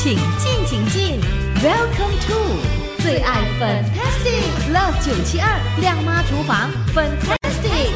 [0.00, 1.20] 请进，请进
[1.56, 7.90] ，Welcome to 最爱 Fantastic Love 九七二亮妈厨房 Fantastic。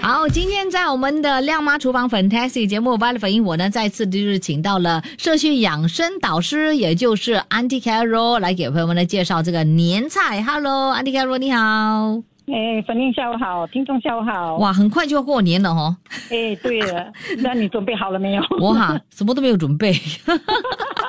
[0.00, 10.42] 好，今天在我们的亮妈厨房 Fantastic 节目，巴了反应我呢再次就是请到了社区养生导师，也就是 Auntie Carol 来给朋友们来介绍这个年菜。
[10.42, 12.22] Hello，Auntie Carol 你好。
[12.46, 14.56] 哎，粉玲下午好，听众下午好。
[14.56, 15.94] 哇，很快就要过年了哦。
[16.30, 18.42] 哎，对了，那你准备好了没有？
[18.58, 19.92] 我哈，什么都没有准备。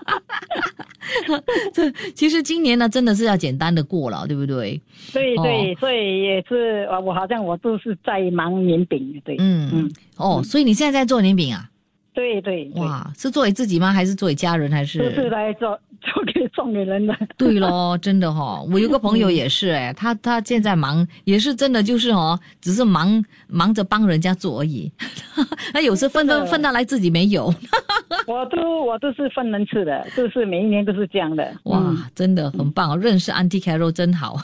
[1.74, 4.82] 这其实今年呢，真的是要简单的过了，对不对？
[5.14, 9.36] 对对，所以也是我好像我都是在忙年饼，对。
[9.40, 9.92] 嗯嗯。
[10.18, 11.70] 哦，所以你现在在做年饼啊？
[12.14, 12.70] 对对。
[12.76, 13.92] 哇，是做给自己吗？
[13.92, 14.72] 还是做给家人？
[14.72, 15.14] 还是？
[15.16, 15.80] 是来做。
[16.02, 24.92] 做给送给人的，对咯， 真的哈，我有个朋友也是哎，他他现在忙，也是真的就是哦，只是忙忙着帮人家做而已，
[25.76, 27.54] 那有时分分分到来自己没有，
[28.26, 34.38] 我都我都是分人吃的，就是每一年都是这样的，哇，真的很棒，认识 Auntie Carol 真好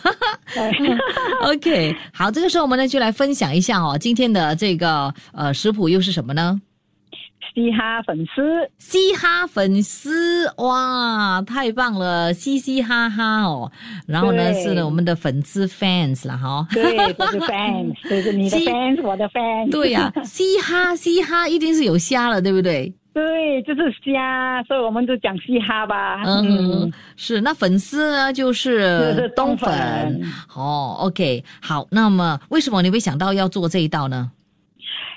[1.41, 6.61] ，OK，好，这个时候我们呢就来分享一下哦，今天的这个呃食谱又是什么呢？
[7.57, 13.71] 嘻哈粉丝，嘻哈粉丝，哇，太棒了，嘻嘻哈哈哦。
[14.05, 16.67] 然后呢，是呢我们的粉丝 fans 了哈。
[16.71, 16.83] 对，
[17.17, 19.71] 我是 fans，就是你的 fans，我的 fans。
[19.71, 22.93] 对呀， 嘻哈嘻哈一定是有虾了，对不对？
[23.11, 26.21] 对，就是虾，所以我们就讲嘻哈吧。
[26.27, 27.41] 嗯，是。
[27.41, 30.21] 那粉丝呢，就是冬粉。
[30.55, 31.87] 哦，OK，好。
[31.89, 34.29] 那么，为什么你会想到要做这一道呢？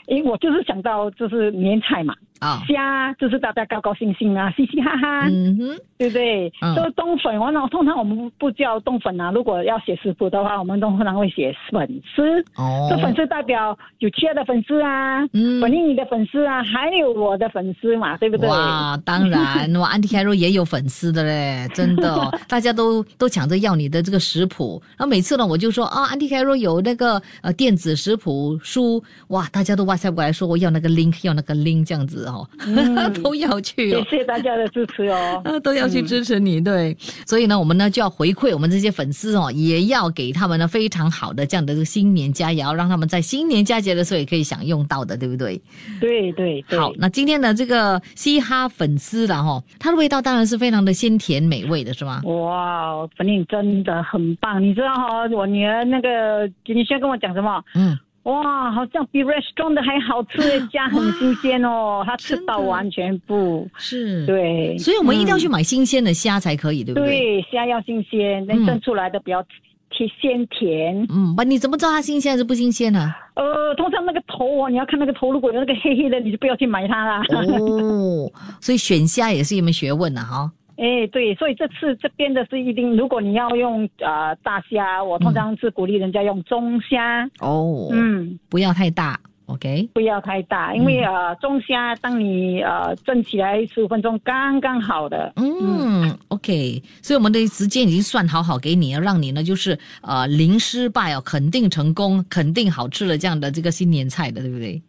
[0.07, 2.15] 因为我就是想到，就是年菜嘛。
[2.41, 6.51] 啊，虾就是大家高高兴兴啊， 嘻嘻哈哈，嗯哼，对不对？
[6.75, 9.31] 这冬粉，我那通常我们不叫冬粉啊。
[9.31, 12.41] 如果要写食谱的话，我们都通常会写粉丝。
[12.57, 18.49] 哦，这粉丝代表有亲爱的粉丝啊，嗯，本你的粉丝啊，还有我的粉丝嘛，对不对？
[18.49, 24.83] 哇，当然， 我安迪凯若也有粉丝的嘞，真的， 大家都都抢着要你的这个食谱。
[24.97, 32.30] 然后每次呢，我就说啊，安迪凯若有那个呃电子食谱书，哇，大家都哇塞过来说我要那个 link，要那个 link 这样子。
[32.33, 32.49] 哦，
[33.23, 36.97] 都要去，谢谢大家的支持哦， 都要去支持你，对，
[37.27, 45.61] 所以呢，我们呢就要回馈我们这些粉丝哦，也要给他们呢非常好的这样的这个新年佳肴，让他们在新年佳节的时候也可以享用到的，对不对？
[46.01, 52.21] 对对，对好，那今天的这个嘻哈粉丝了哈，它的味道当然是非常的鲜甜美味的，是吗？
[52.25, 57.63] 哇，粉岭真的很棒，你知道哈，我女儿那个你先跟我讲什么？
[57.75, 57.99] 嗯。
[58.25, 67.09] 哇，好像比 restaurant 的还好吃，虾很新鲜哦，它吃到完全不是，对，所以我们一定要去买新鲜的虾才可以，对不对？
[67.09, 69.43] 对，虾要新鲜，能蒸出来的比较
[69.89, 71.07] 甜鲜甜。
[71.11, 73.11] 嗯，不，你怎么知道它新鲜还是不新鲜呢？
[73.35, 77.23] 呃，通常那个头哦，你要看那个头，如果有那个黑黑的，你就不要去买它啦。
[77.31, 78.31] 哦，
[78.61, 80.53] 所以选虾也是一门学问呢，哈。
[80.81, 87.29] 哎，对，所以这次这边的是一定，如果你要用呃大虾，我通常是鼓励人家用中虾。
[87.41, 104.81] 哦，嗯，不要太大，OK，不要太大，因为呃中虾当你呃蒸起来十五分钟刚刚好的，嗯，OK，所以我们的时间已经算好好给你，让你呢就是呃零失败哦，肯定成功，肯定好吃了这样的这个新年菜的，对不对？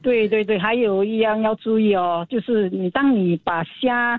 [0.00, 4.16] 对对对，还有一样要注意哦，就是你当你把虾。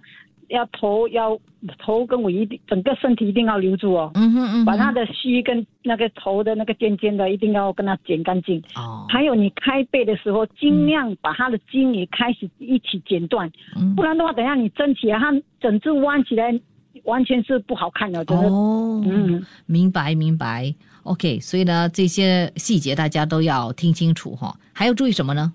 [0.52, 1.40] 要头要
[1.80, 9.06] 头跟尾一定整个身体一定要留住哦，嗯哼嗯，把它的须跟那个头的那个尖尖的一定要跟它剪干净哦。
[9.10, 13.50] 还有你开背的时候，尽量把它的筋也开始一起剪断，
[13.96, 16.60] 不然的话，等下你蒸起来，它整只弯起来
[17.04, 18.48] 完全是不好看的，真的。
[18.48, 20.74] 哦，嗯，明白明白。
[21.04, 24.56] OK，所以呢，这些细节大家都要听清楚哈。
[24.74, 25.54] 还要注意什么呢？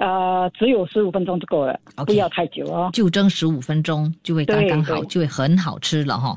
[0.00, 2.88] 呃，只有十五分钟就够了，不要太久哦。
[2.92, 6.34] 就蒸十五分钟就会刚刚好，就会很好吃了哈。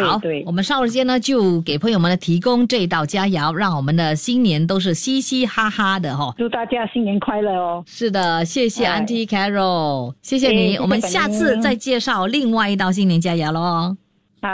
[0.00, 6.32] 好，我们稍后间呢就给朋友们呢提供这道佳肴，让我们的新年都是嘻嘻哈哈的哈。
[6.38, 7.82] 祝大家新年快乐哦！
[7.84, 10.76] 是的，谢谢 Auntie Carol，谢谢你。
[10.76, 13.96] 我们下次再介绍另外一道新年佳肴喽。
[14.40, 14.48] 好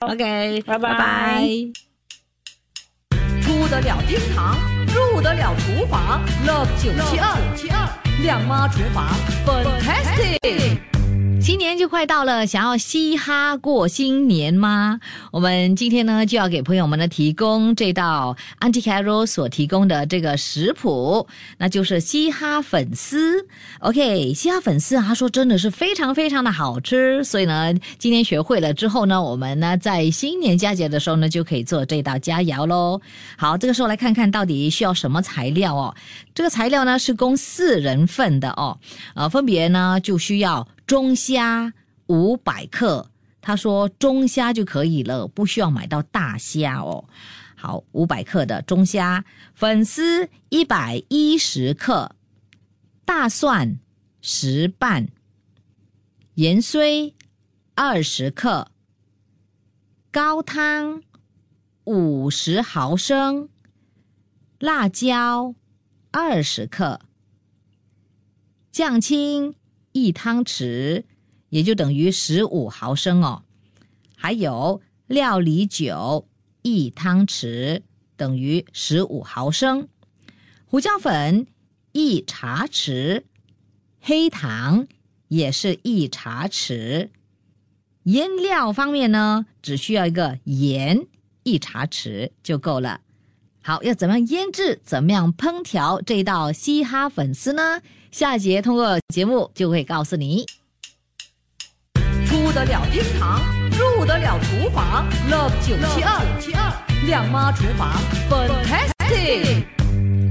[0.00, 1.46] ，OK，拜拜。
[3.40, 4.56] 出得了厅堂，
[5.20, 6.90] 得了厨房，Love 九
[7.56, 8.00] 七二。
[8.22, 9.08] 亮妈厨房
[9.46, 10.99] ，fantastic。
[11.40, 15.00] 新年就快到了，想要嘻哈过新年吗？
[15.32, 21.26] 我们今天呢就要给朋友们呢提供这道 a n t i c a r o 所提供的这个食谱，
[21.56, 23.46] 那就是嘻哈粉丝。
[23.78, 33.00] OK，嘻哈粉丝啊，他说真的是非常非常的好吃，所以呢，今天学会了之后呢，我们呢在新年佳节的时候呢就可以做这道佳肴喽。
[33.38, 35.94] 好，这个时候来看看到底需要什么材料哦。
[36.34, 38.78] 这个材料呢是供四人份的哦，
[39.14, 40.68] 呃，分别呢就需要。
[40.90, 41.72] 中虾
[42.08, 43.12] 五百克。
[43.40, 47.04] 他说中虾就可以了，不需要买到大虾哦。
[47.54, 52.16] 好，五百克的中虾，粉丝一百一十克，
[53.04, 53.78] 大蒜
[54.20, 55.06] 十瓣，
[56.34, 57.14] 盐碎
[57.76, 58.72] 二十克，
[60.10, 61.04] 高汤
[61.84, 63.48] 五十毫升，
[64.58, 65.54] 辣椒
[66.10, 67.00] 二十克，
[68.72, 69.54] 酱青
[69.92, 71.04] 一汤匙。
[71.50, 73.42] 也就等于十五毫升哦，
[74.16, 76.28] 还有料理酒
[76.62, 77.82] 一汤匙，
[78.16, 79.88] 等于十五毫升，
[80.66, 81.48] 胡椒粉
[81.90, 83.24] 一茶匙，
[84.00, 84.86] 黑糖
[85.26, 87.08] 也是一茶匙，
[88.04, 91.04] 腌料方面呢，只需要一个盐
[91.42, 93.00] 一茶匙就够了。
[93.60, 94.80] 好，要怎么样腌制？
[94.84, 97.82] 怎么样烹调这道嘻哈粉丝呢？
[98.10, 100.44] 下节通过节目就会告诉你。
[102.26, 103.40] 出得了厅堂，
[103.70, 107.92] 入得了厨房，Love 九七二七二亮妈厨房
[108.28, 109.64] ，Fantastic。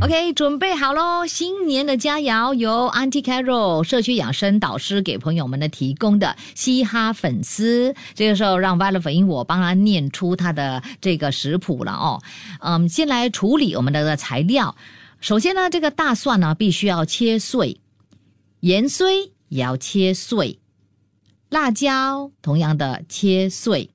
[0.02, 1.26] OK，准备好喽！
[1.26, 7.94] 新年的佳肴由 Auntie Carol 社区养生导师给朋友们的提供的嘻哈粉丝。
[8.14, 12.22] 这个时候让 Violet 粉英我帮他念出他的这个食谱了哦。
[12.62, 14.76] 嗯，先来处理我们的材料。
[15.21, 17.81] 首先呢，这个大蒜呢必须要切碎，
[18.62, 20.60] 盐碎也要切碎。
[21.50, 23.89] 辣椒同样的切碎，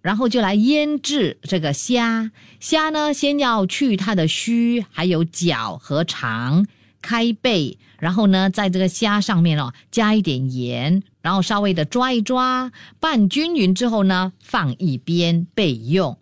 [0.00, 2.32] 然后就来腌制这个虾。
[2.58, 6.66] 虾呢，先要去它的须，还有脚和肠，
[7.00, 7.78] 开背。
[7.98, 16.18] 然后呢，在这个虾上面哦，加一点盐，然后稍微的抓一抓，拌均匀之后呢，放一边备用。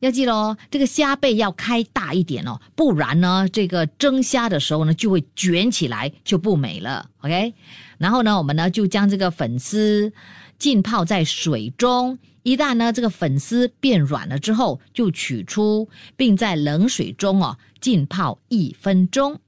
[0.00, 7.08] 要记得哦，这个虾背要开大一点哦，不然呢，这个蒸虾的时候呢，就会卷起来，就不美了。
[7.22, 7.54] OK。
[7.98, 10.12] 然后呢，我们呢就将这个粉丝
[10.58, 19.40] 浸泡在水中，一旦呢这个粉丝变软了之后，就取出，并在冷水中哦浸泡一分钟。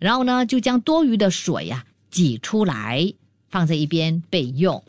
[0.00, 3.14] 然后呢，就将多余的水呀挤出来，
[3.48, 4.82] 放在一边备用。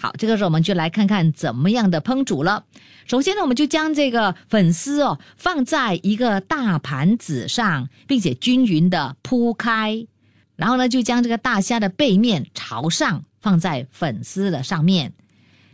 [0.00, 2.64] 好，这个时候我们就来看看怎么样的烹煮了。
[3.04, 10.06] 首先呢，我们就将这个粉丝哦放在一个大盘子上，并且均匀的铺开。
[10.54, 15.12] 然后呢，就将这个大虾的背面朝上放在粉丝的上面，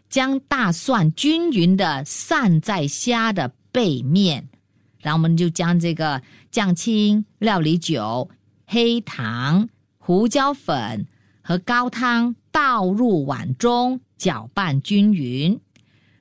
[0.08, 4.48] 将大蒜均匀的散在虾的背面，
[5.00, 8.30] 然后我们就将这个酱青、料理酒、
[8.66, 9.68] 黑糖、
[9.98, 11.06] 胡椒粉
[11.42, 15.58] 和高汤倒入碗中，搅拌均匀，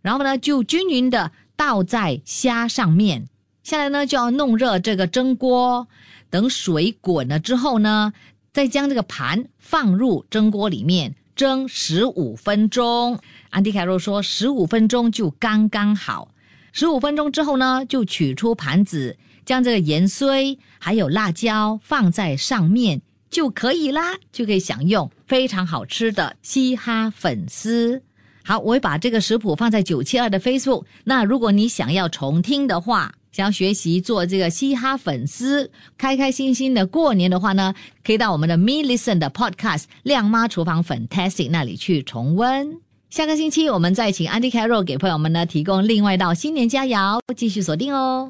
[0.02, 3.28] 然后呢，就均匀的倒在虾上面。
[3.62, 5.88] 下来呢，就要弄热这个蒸锅，
[6.32, 8.14] 等水滚了之后呢。
[8.52, 13.20] 再将这个盘放入蒸锅里面蒸十五分钟。
[13.52, 16.32] 安迪凯洛说十五分钟就刚刚好。
[16.72, 23.02] 十五分钟之后呢，就取出盘子，将这个盐碎还有辣椒放在上面
[23.34, 28.02] 就可以啦，就可以享用非常好吃的嘻哈粉丝。
[28.46, 30.86] 好，我会把这个食谱放在九七二的 Facebook。
[31.04, 37.74] 那如果你想要重听的话，想要学习做这个嘻哈粉丝，开开心心的过年的话呢，
[38.06, 42.78] 可以到我们的 Me Listen 的 Podcast 亮妈厨房 Fantastic 那里去重温。
[43.10, 48.30] 下个星期我们再请 Andy Carroll 给朋友们呢提供另外一道新年佳肴，继续锁定哦。